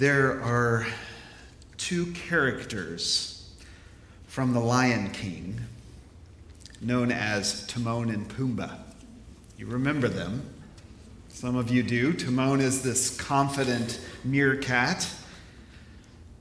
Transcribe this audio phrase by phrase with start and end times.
[0.00, 0.86] There are
[1.76, 3.52] two characters
[4.28, 5.60] from The Lion King
[6.80, 8.78] known as Timon and Pumbaa.
[9.58, 10.48] You remember them.
[11.28, 12.14] Some of you do.
[12.14, 15.06] Timon is this confident meerkat.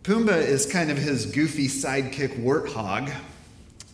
[0.03, 3.13] Pumbaa is kind of his goofy sidekick warthog.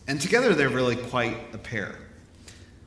[0.07, 1.95] And together they're really quite a pair.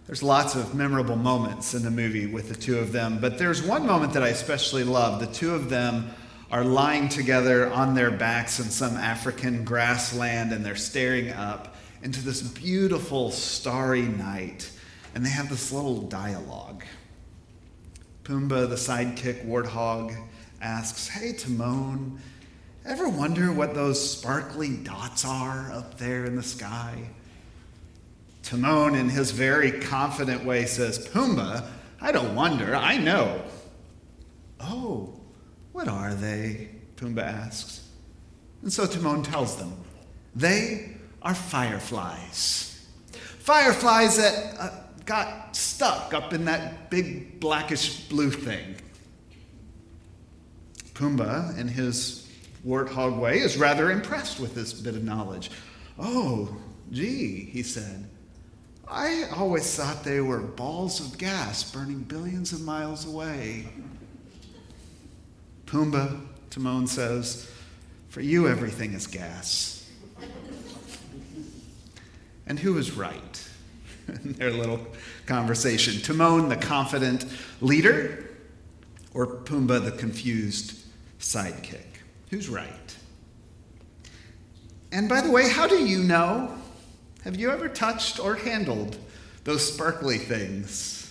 [0.07, 3.65] There's lots of memorable moments in the movie with the two of them, but there's
[3.65, 5.19] one moment that I especially love.
[5.19, 6.15] The two of them
[6.51, 12.23] are lying together on their backs in some African grassland and they're staring up into
[12.23, 14.71] this beautiful starry night.
[15.15, 16.85] And they have this little dialogue.
[18.25, 20.17] Pumbaa, the sidekick warthog,
[20.61, 22.21] asks, Hey, Timon,
[22.85, 27.09] ever wonder what those sparkly dots are up there in the sky?
[28.43, 31.67] Timon, in his very confident way, says, Pumbaa,
[32.01, 33.43] I don't wonder, I know.
[34.61, 35.18] Oh,
[35.79, 36.71] what are they?
[36.97, 37.89] Pumbaa asks.
[38.63, 39.73] And so Timon tells them,
[40.35, 42.85] They are fireflies.
[43.39, 44.71] Fireflies that uh,
[45.05, 48.75] got stuck up in that big blackish blue thing.
[50.95, 52.29] Pumbaa, in his
[52.67, 55.53] warthog way, is rather impressed with this bit of knowledge.
[55.97, 56.57] Oh,
[56.91, 58.11] gee, he said.
[58.91, 63.69] I always thought they were balls of gas burning billions of miles away.
[65.69, 67.51] Pumbaa, Timon says,
[68.09, 69.87] for you everything is gas.
[72.47, 73.49] and who is right
[74.09, 74.81] in their little
[75.27, 76.01] conversation?
[76.01, 77.27] Timon, the confident
[77.61, 78.31] leader,
[79.13, 80.87] or Pumbaa, the confused
[81.21, 81.85] sidekick?
[82.31, 82.97] Who's right?
[84.91, 86.55] And by the way, how do you know?
[87.25, 88.97] Have you ever touched or handled
[89.45, 91.08] those sparkly things?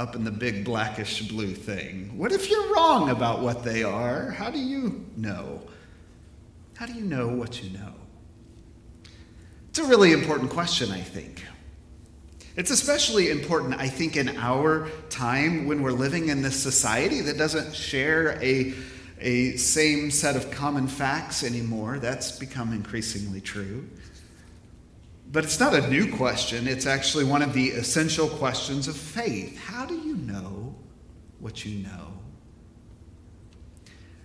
[0.00, 2.16] Up in the big blackish blue thing?
[2.16, 4.30] What if you're wrong about what they are?
[4.30, 5.60] How do you know?
[6.74, 7.92] How do you know what you know?
[9.68, 11.44] It's a really important question, I think.
[12.56, 17.36] It's especially important, I think, in our time when we're living in this society that
[17.36, 18.72] doesn't share a,
[19.20, 21.98] a same set of common facts anymore.
[21.98, 23.86] That's become increasingly true.
[25.32, 29.56] But it's not a new question, it's actually one of the essential questions of faith.
[29.58, 30.74] How do you know
[31.38, 32.20] what you know?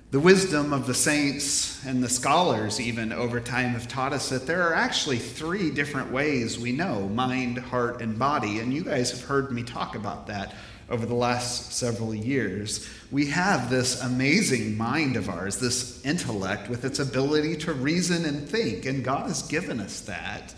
[0.10, 4.48] The wisdom of the saints and the scholars, even over time, have taught us that
[4.48, 8.60] there are actually three different ways we know mind, heart, and body.
[8.60, 10.54] And you guys have heard me talk about that
[10.90, 12.88] over the last several years.
[13.12, 18.48] We have this amazing mind of ours, this intellect with its ability to reason and
[18.48, 20.56] think, and God has given us that.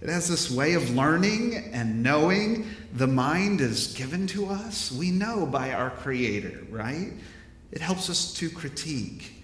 [0.00, 2.66] It has this way of learning and knowing.
[2.94, 4.90] The mind is given to us.
[4.90, 7.12] We know by our Creator, right?
[7.70, 9.34] It helps us to critique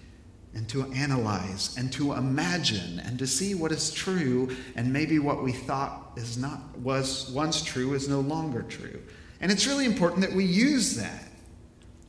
[0.55, 5.43] and to analyze and to imagine and to see what is true and maybe what
[5.43, 8.99] we thought is not was once true is no longer true.
[9.39, 11.25] And it's really important that we use that.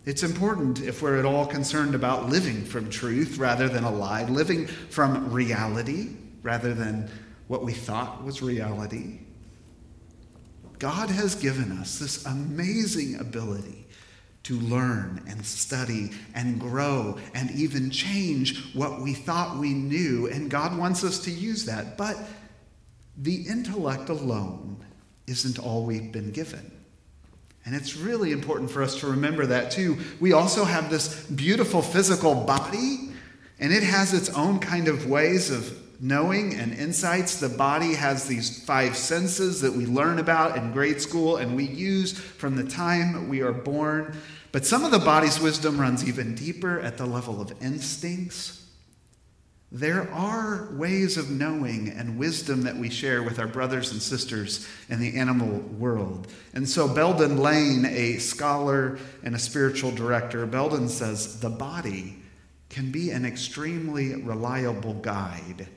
[0.06, 4.24] It's important if we're at all concerned about living from truth rather than a lie,
[4.24, 6.08] living from reality
[6.42, 7.10] rather than
[7.48, 9.18] what we thought was reality.
[10.78, 13.86] God has given us this amazing ability
[14.44, 20.28] to learn and study and grow and even change what we thought we knew.
[20.28, 21.98] And God wants us to use that.
[21.98, 22.16] But
[23.16, 24.84] the intellect alone
[25.26, 26.70] isn't all we've been given.
[27.66, 29.98] And it's really important for us to remember that too.
[30.20, 33.10] We also have this beautiful physical body,
[33.58, 37.40] and it has its own kind of ways of knowing and insights.
[37.40, 41.64] The body has these five senses that we learn about in grade school and we
[41.64, 44.16] use from the time we are born.
[44.52, 48.54] But some of the body's wisdom runs even deeper at the level of instincts.
[49.70, 54.66] There are ways of knowing and wisdom that we share with our brothers and sisters
[54.88, 56.28] in the animal world.
[56.54, 62.16] And so, Belden Lane, a scholar and a spiritual director, Belden says the body
[62.70, 65.68] can be an extremely reliable guide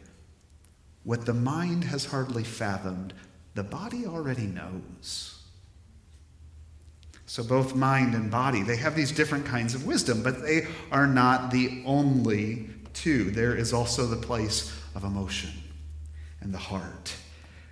[1.04, 3.14] what the mind has hardly fathomed,
[3.56, 5.42] the body already knows.
[7.26, 11.08] So, both mind and body, they have these different kinds of wisdom, but they are
[11.08, 13.32] not the only two.
[13.32, 15.52] There is also the place of emotion
[16.42, 17.16] and the heart.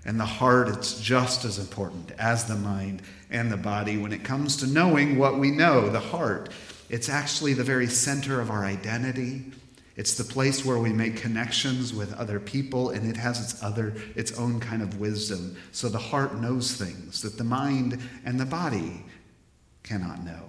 [0.06, 4.24] And the heart, it's just as important as the mind and the body when it
[4.24, 5.90] comes to knowing what we know.
[5.90, 6.50] The heart,
[6.90, 9.52] it's actually the very center of our identity.
[10.00, 13.94] It's the place where we make connections with other people, and it has its other,
[14.16, 15.57] its own kind of wisdom.
[15.74, 19.04] So the heart knows things that the mind and the body
[19.84, 20.40] cannot know.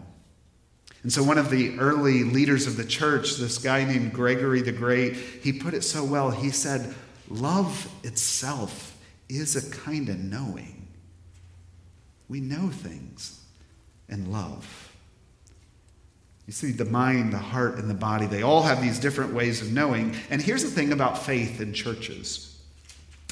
[1.03, 4.71] And so, one of the early leaders of the church, this guy named Gregory the
[4.71, 6.31] Great, he put it so well.
[6.31, 6.95] He said,
[7.29, 8.97] Love itself
[9.29, 10.87] is a kind of knowing.
[12.29, 13.45] We know things
[14.09, 14.90] and love.
[16.51, 19.63] You see, the mind, the heart, and the body, they all have these different ways
[19.63, 20.17] of knowing.
[20.31, 22.61] And here's the thing about faith in churches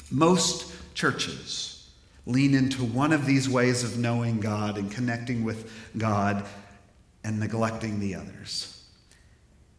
[0.09, 1.89] most churches
[2.25, 6.45] lean into one of these ways of knowing God and connecting with God
[7.25, 8.85] and neglecting the others.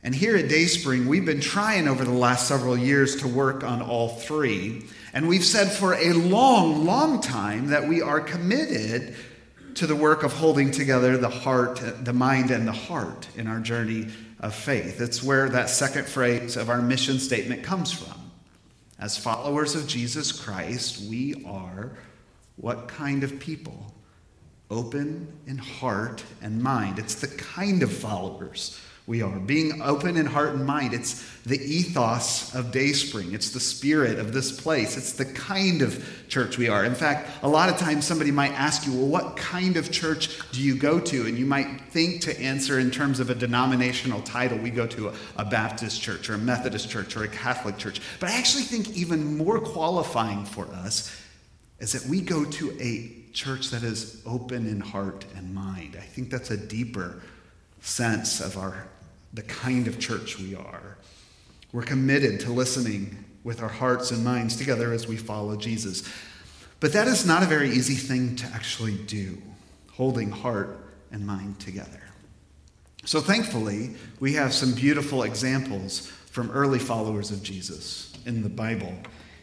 [0.03, 3.81] And here at Dayspring, we've been trying over the last several years to work on
[3.81, 4.85] all three.
[5.15, 9.17] And we've said for a long, long time that we are committed
[9.75, 13.61] to the work of holding together the heart, the mind, and the heart in our
[13.61, 14.09] journey
[14.41, 15.01] of faith.
[15.01, 18.31] It's where that second phrase of our mission statement comes from.
[18.99, 21.93] As followers of Jesus Christ, we are
[22.57, 23.95] what kind of people?
[24.71, 26.99] Open in heart and mind.
[26.99, 28.79] It's the kind of followers
[29.11, 29.41] we are.
[29.41, 33.35] Being open in heart and mind, it's the ethos of Dayspring.
[33.35, 34.97] It's the spirit of this place.
[34.97, 36.85] It's the kind of church we are.
[36.85, 40.39] In fact, a lot of times somebody might ask you, well, what kind of church
[40.53, 41.27] do you go to?
[41.27, 44.59] And you might think to answer in terms of a denominational title.
[44.59, 48.01] We go to a, a Baptist church or a Methodist church or a Catholic church.
[48.21, 51.21] But I actually think even more qualifying for us
[51.81, 55.97] is that we go to a church that is open in heart and mind.
[55.99, 57.21] I think that's a deeper
[57.81, 58.87] sense of our
[59.33, 60.97] the kind of church we are.
[61.73, 66.03] We're committed to listening with our hearts and minds together as we follow Jesus.
[66.81, 69.41] But that is not a very easy thing to actually do,
[69.93, 70.79] holding heart
[71.13, 72.01] and mind together.
[73.05, 78.95] So thankfully, we have some beautiful examples from early followers of Jesus in the Bible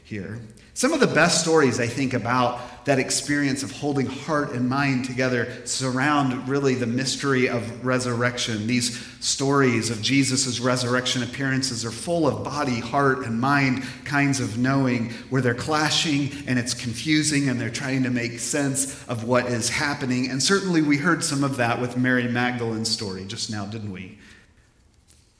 [0.07, 0.39] here.
[0.73, 5.03] Some of the best stories, I think, about that experience of holding heart and mind
[5.03, 8.67] together surround really the mystery of resurrection.
[8.67, 14.57] These stories of Jesus' resurrection appearances are full of body, heart, and mind kinds of
[14.57, 19.47] knowing where they're clashing and it's confusing and they're trying to make sense of what
[19.47, 20.29] is happening.
[20.29, 24.19] And certainly we heard some of that with Mary Magdalene's story just now, didn't we?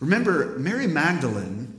[0.01, 1.76] Remember, Mary Magdalene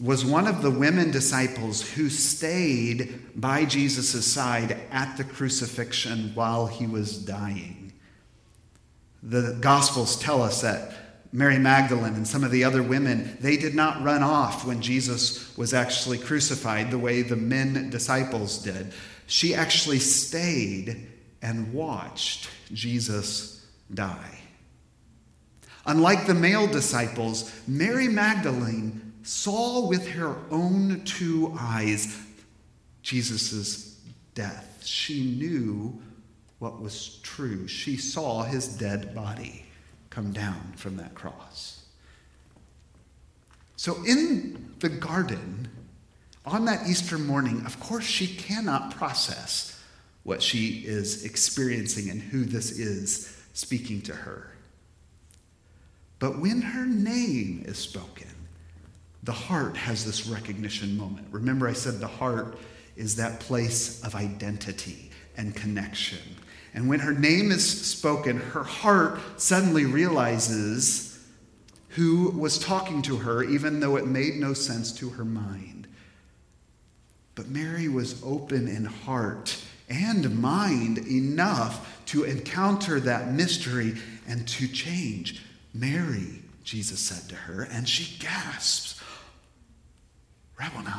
[0.00, 6.66] was one of the women disciples who stayed by Jesus' side at the crucifixion while
[6.66, 7.92] he was dying.
[9.22, 10.92] The Gospels tell us that
[11.32, 15.56] Mary Magdalene and some of the other women, they did not run off when Jesus
[15.56, 18.92] was actually crucified the way the men disciples did.
[19.26, 21.08] She actually stayed
[21.42, 24.38] and watched Jesus die.
[25.86, 32.16] Unlike the male disciples, Mary Magdalene saw with her own two eyes
[33.02, 34.00] Jesus'
[34.34, 34.82] death.
[34.84, 36.00] She knew
[36.58, 37.68] what was true.
[37.68, 39.64] She saw his dead body
[40.10, 41.84] come down from that cross.
[43.76, 45.68] So, in the garden,
[46.44, 49.80] on that Easter morning, of course, she cannot process
[50.24, 54.52] what she is experiencing and who this is speaking to her.
[56.18, 58.28] But when her name is spoken,
[59.22, 61.26] the heart has this recognition moment.
[61.30, 62.58] Remember, I said the heart
[62.96, 66.18] is that place of identity and connection.
[66.74, 71.18] And when her name is spoken, her heart suddenly realizes
[71.90, 75.88] who was talking to her, even though it made no sense to her mind.
[77.34, 83.94] But Mary was open in heart and mind enough to encounter that mystery
[84.26, 85.42] and to change.
[85.72, 88.87] Mary, Jesus said to her, and she gasps.
[90.58, 90.90] Rabboni.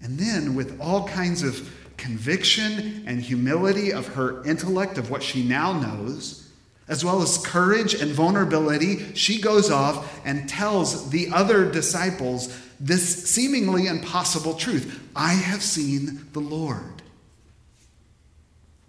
[0.00, 5.42] And then, with all kinds of conviction and humility of her intellect, of what she
[5.42, 6.50] now knows,
[6.88, 13.30] as well as courage and vulnerability, she goes off and tells the other disciples this
[13.30, 17.02] seemingly impossible truth I have seen the Lord.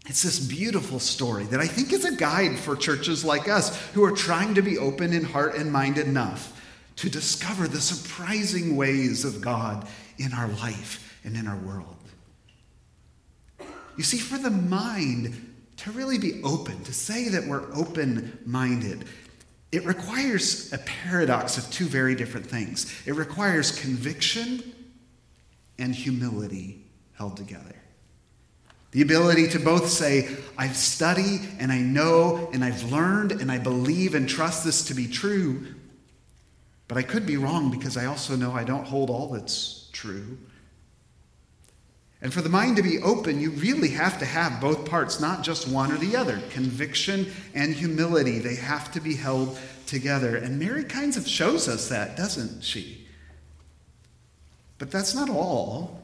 [0.08, 4.04] It's this beautiful story that I think is a guide for churches like us who
[4.04, 6.52] are trying to be open in heart and mind enough
[6.98, 9.88] to discover the surprising ways of God
[10.18, 11.96] in our life and in our world.
[13.98, 19.06] You see, for the mind to really be open, to say that we're open minded,
[19.72, 22.94] it requires a paradox of two very different things.
[23.06, 24.74] It requires conviction
[25.78, 27.76] and humility held together.
[28.92, 33.58] The ability to both say, I've studied and I know and I've learned and I
[33.58, 35.66] believe and trust this to be true,
[36.88, 40.38] but I could be wrong because I also know I don't hold all that's true.
[42.22, 45.44] And for the mind to be open, you really have to have both parts, not
[45.44, 46.42] just one or the other.
[46.50, 50.36] Conviction and humility, they have to be held together.
[50.38, 53.06] And Mary kinds of shows us that, doesn't she?
[54.78, 56.02] But that's not all.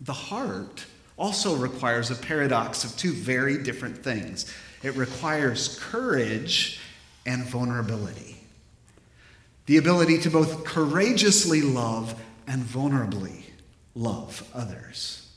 [0.00, 0.86] The heart
[1.16, 6.78] also requires a paradox of two very different things it requires courage
[7.24, 8.35] and vulnerability.
[9.66, 13.42] The ability to both courageously love and vulnerably
[13.94, 15.28] love others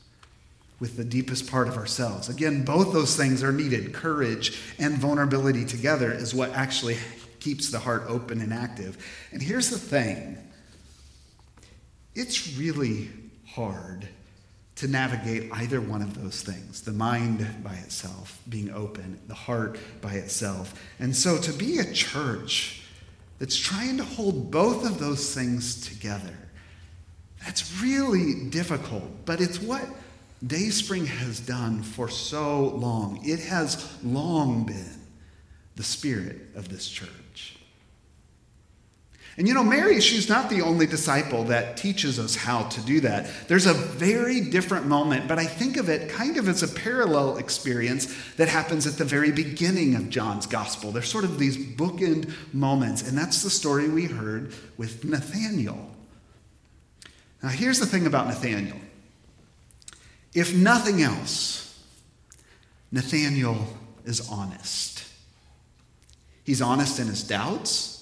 [0.78, 2.28] with the deepest part of ourselves.
[2.28, 3.92] Again, both those things are needed.
[3.92, 6.96] Courage and vulnerability together is what actually
[7.40, 8.96] keeps the heart open and active.
[9.32, 10.38] And here's the thing
[12.14, 13.10] it's really
[13.46, 14.08] hard
[14.76, 19.78] to navigate either one of those things the mind by itself, being open, the heart
[20.00, 20.80] by itself.
[20.98, 22.79] And so to be a church
[23.40, 26.36] that's trying to hold both of those things together
[27.44, 29.84] that's really difficult, but it's what
[30.46, 33.20] Dayspring has done for so long.
[33.24, 35.00] It has long been
[35.76, 37.08] the spirit of this church.
[39.40, 43.00] And you know, Mary, she's not the only disciple that teaches us how to do
[43.00, 43.30] that.
[43.48, 47.38] There's a very different moment, but I think of it kind of as a parallel
[47.38, 50.92] experience that happens at the very beginning of John's gospel.
[50.92, 55.90] There's sort of these bookend moments, and that's the story we heard with Nathaniel.
[57.42, 58.76] Now, here's the thing about Nathaniel.
[60.34, 61.82] If nothing else,
[62.92, 63.68] Nathaniel
[64.04, 65.02] is honest.
[66.44, 67.99] He's honest in his doubts,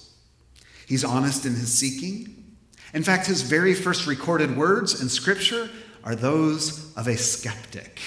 [0.89, 2.57] he's honest in his seeking.
[2.93, 5.69] In fact, his very first recorded words in Scripture
[6.03, 8.01] are those of a skeptic.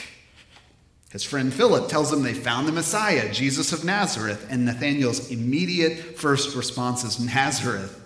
[1.12, 6.18] His friend Philip tells him they found the Messiah, Jesus of Nazareth, and Nathaniel's immediate
[6.18, 7.98] first response is Nazareth.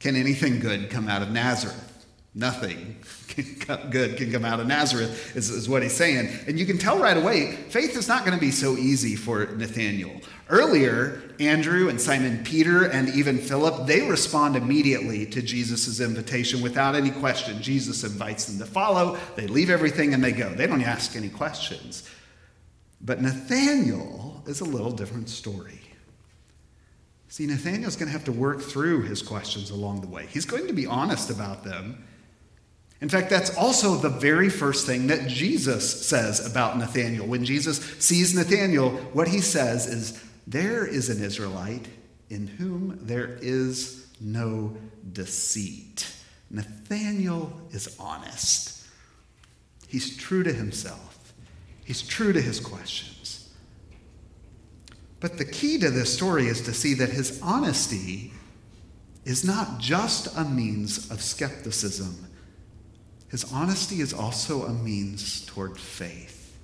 [0.00, 1.89] Can anything good come out of Nazareth?
[2.32, 2.96] Nothing
[3.90, 6.30] good can come out of Nazareth, is, is, what he's saying.
[6.46, 9.46] And you can tell right away, faith is not going to be so easy for
[9.46, 10.20] Nathaniel.
[10.48, 16.94] Earlier, Andrew and Simon Peter and even Philip, they respond immediately to Jesus' invitation without
[16.94, 17.60] any question.
[17.60, 20.50] Jesus invites them to follow, they leave everything and they go.
[20.50, 22.08] They don't ask any questions.
[23.00, 25.80] But Nathaniel is a little different story.
[27.26, 30.26] See, Nathaniel's going to have to work through his questions along the way.
[30.26, 32.04] He's going to be honest about them.
[33.00, 37.26] In fact, that's also the very first thing that Jesus says about Nathanael.
[37.26, 41.86] When Jesus sees Nathanael, what he says is, There is an Israelite
[42.28, 44.76] in whom there is no
[45.12, 46.12] deceit.
[46.50, 48.86] Nathanael is honest.
[49.88, 51.32] He's true to himself,
[51.84, 53.48] he's true to his questions.
[55.20, 58.32] But the key to this story is to see that his honesty
[59.26, 62.29] is not just a means of skepticism
[63.30, 66.58] his honesty is also a means toward faith.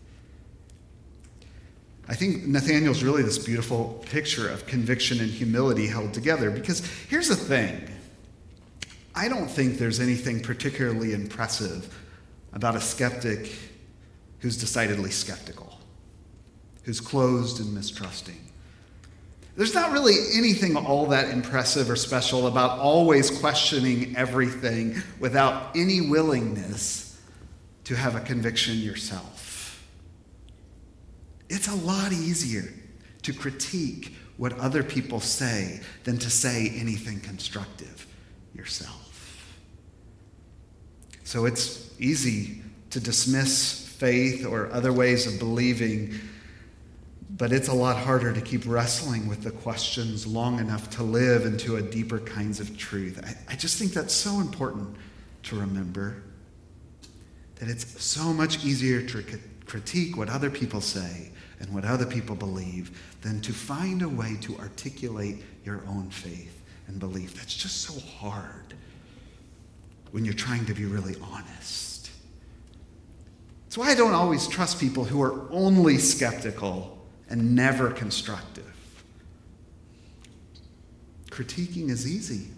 [2.09, 7.29] I think Nathaniel's really this beautiful picture of conviction and humility held together because here's
[7.29, 7.89] the thing
[9.15, 11.93] I don't think there's anything particularly impressive
[12.53, 13.53] about a skeptic
[14.41, 15.81] who's decidedly skeptical,
[16.83, 18.39] who's closed and mistrusting.
[19.57, 26.03] There's not really anything all that impressive or special about always questioning everything without any
[26.03, 27.19] willingness
[27.85, 29.83] to have a conviction yourself.
[31.49, 32.73] It's a lot easier
[33.23, 38.07] to critique what other people say than to say anything constructive
[38.55, 39.55] yourself.
[41.25, 42.61] So it's easy
[42.91, 46.15] to dismiss faith or other ways of believing
[47.37, 51.45] but it's a lot harder to keep wrestling with the questions long enough to live
[51.45, 53.23] into a deeper kinds of truth.
[53.25, 54.97] I, I just think that's so important
[55.45, 56.23] to remember
[57.57, 59.25] that it's so much easier to
[59.67, 64.37] critique what other people say and what other people believe than to find a way
[64.43, 67.35] to articulate your own faith and belief.
[67.35, 68.75] That's just so hard
[70.13, 72.11] when you're trying to be really honest.
[73.65, 76.96] That's why I don't always trust people who are only skeptical
[77.29, 78.73] and never constructive.
[81.31, 82.49] Critiquing is easy,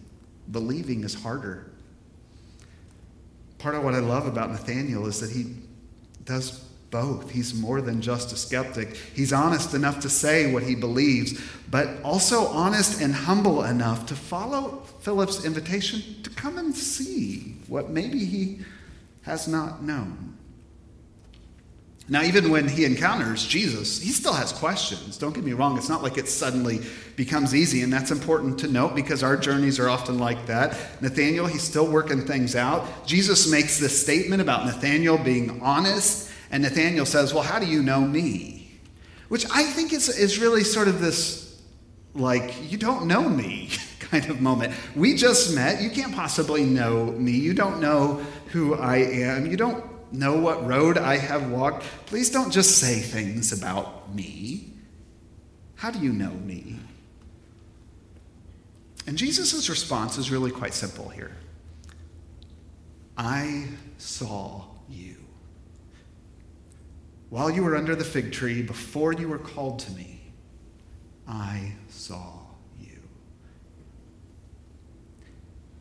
[0.51, 1.71] believing is harder.
[3.59, 5.57] Part of what I love about Nathaniel is that he
[6.25, 7.31] does both.
[7.31, 8.97] He's more than just a skeptic.
[9.15, 14.15] He's honest enough to say what he believes, but also honest and humble enough to
[14.15, 18.61] follow Philip's invitation to come and see what maybe he
[19.23, 20.37] has not known.
[22.11, 25.19] Now, even when he encounters Jesus, he still has questions.
[25.19, 26.81] Don't get me wrong, it's not like it suddenly
[27.17, 30.75] becomes easy, and that's important to note because our journeys are often like that.
[31.03, 33.07] Nathaniel, he's still working things out.
[33.07, 37.83] Jesus makes this statement about Nathaniel being honest, and Nathaniel says, Well, how do you
[37.83, 38.71] know me?
[39.29, 41.61] Which I think is, is really sort of this,
[42.15, 43.69] like, you don't know me
[44.00, 44.73] kind of moment.
[44.97, 45.83] We just met.
[45.83, 47.33] You can't possibly know me.
[47.33, 49.45] You don't know who I am.
[49.45, 51.85] You don't know what road I have walked.
[52.07, 54.73] Please don't just say things about me.
[55.77, 56.79] How do you know me?
[59.07, 61.33] And Jesus' response is really quite simple here
[63.17, 63.65] I
[63.97, 65.17] saw you.
[67.31, 70.21] While you were under the fig tree, before you were called to me,
[71.27, 72.41] I saw
[72.81, 73.00] you.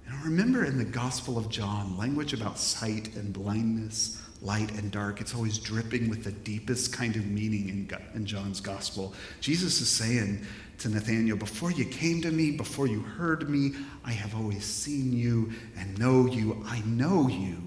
[0.08, 5.22] And remember in the Gospel of John, language about sight and blindness light and dark.
[5.22, 9.14] It's always dripping with the deepest kind of meaning in, in John's gospel.
[9.42, 10.46] Jesus is saying
[10.80, 13.72] to Nathanael, Before you came to me, before you heard me,
[14.06, 16.64] I have always seen you and know you.
[16.68, 17.58] I know you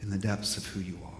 [0.00, 1.10] in the depths of who you are.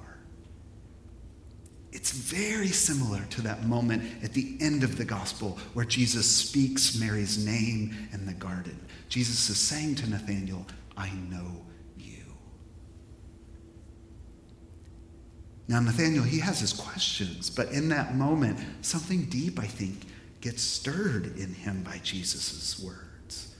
[1.93, 6.99] It's very similar to that moment at the end of the gospel where Jesus speaks
[6.99, 8.79] Mary's name in the garden.
[9.09, 11.65] Jesus is saying to Nathanael, I know
[11.97, 12.25] you.
[15.67, 20.01] Now, Nathaniel, he has his questions, but in that moment, something deep, I think,
[20.41, 23.55] gets stirred in him by Jesus' words.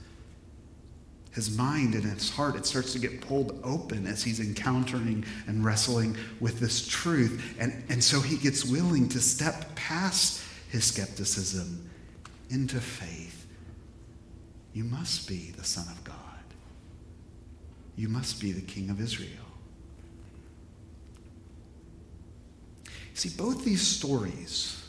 [1.31, 5.65] His mind and his heart, it starts to get pulled open as he's encountering and
[5.65, 7.55] wrestling with this truth.
[7.59, 11.89] And, and so he gets willing to step past his skepticism
[12.49, 13.47] into faith.
[14.73, 16.24] You must be the Son of God.
[17.95, 19.29] You must be the King of Israel.
[23.13, 24.83] See, both these stories,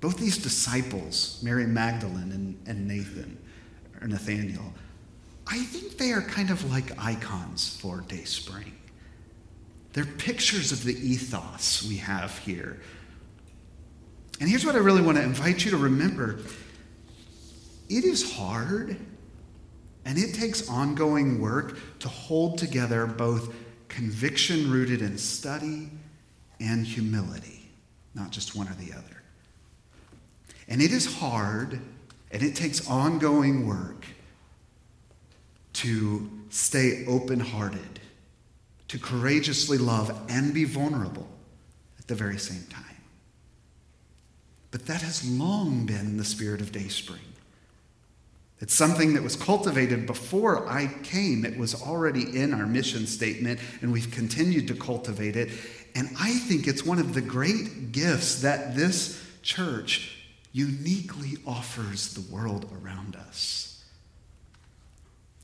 [0.00, 3.36] both these disciples, Mary Magdalene and, and Nathan,
[4.00, 4.72] or Nathaniel,
[5.48, 8.72] I think they are kind of like icons for Dayspring.
[9.92, 12.80] They're pictures of the ethos we have here.
[14.40, 16.38] And here's what I really want to invite you to remember
[17.88, 18.96] it is hard
[20.06, 23.52] and it takes ongoing work to hold together both
[23.88, 25.90] conviction rooted in study
[26.60, 27.68] and humility,
[28.14, 29.22] not just one or the other.
[30.68, 31.80] And it is hard
[32.30, 34.06] and it takes ongoing work
[35.74, 38.00] to stay open hearted,
[38.88, 41.28] to courageously love and be vulnerable
[41.98, 42.84] at the very same time.
[44.70, 47.35] But that has long been the spirit of Dayspring.
[48.60, 51.44] It's something that was cultivated before I came.
[51.44, 55.50] It was already in our mission statement, and we've continued to cultivate it.
[55.94, 60.16] And I think it's one of the great gifts that this church
[60.52, 63.84] uniquely offers the world around us.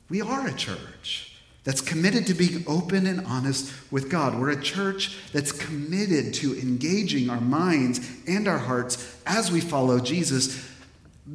[0.09, 4.37] We are a church that's committed to being open and honest with God.
[4.37, 9.99] We're a church that's committed to engaging our minds and our hearts as we follow
[9.99, 10.72] Jesus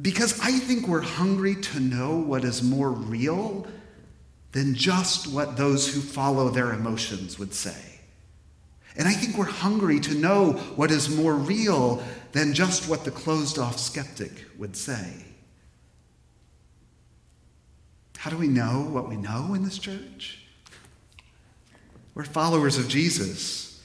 [0.01, 3.67] because I think we're hungry to know what is more real
[4.51, 7.99] than just what those who follow their emotions would say.
[8.95, 13.11] And I think we're hungry to know what is more real than just what the
[13.11, 15.25] closed off skeptic would say.
[18.17, 20.43] How do we know what we know in this church?
[22.13, 23.81] We're followers of Jesus,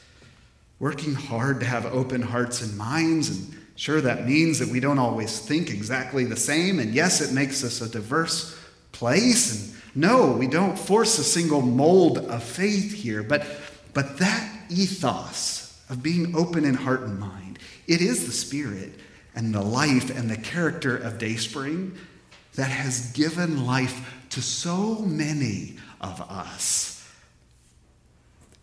[0.81, 3.31] working hard to have open hearts and minds.
[3.31, 6.79] And sure, that means that we don't always think exactly the same.
[6.79, 8.59] And yes, it makes us a diverse
[8.93, 9.73] place.
[9.73, 13.23] And no, we don't force a single mold of faith here.
[13.23, 13.47] But,
[13.93, 17.59] but that ethos of being open in heart and mind.
[17.87, 18.95] It is the spirit
[19.35, 21.97] and the life and the character of Dayspring
[22.55, 27.09] that has given life to so many of us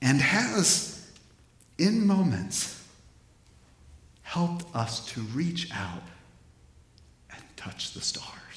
[0.01, 1.11] and has,
[1.77, 2.80] in moments,
[4.31, 6.03] helped us to reach out
[7.31, 8.50] and touch the stars.